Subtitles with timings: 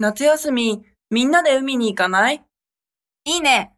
[0.00, 2.44] 夏休み、みんなで海に行かない？
[3.24, 3.73] いいね。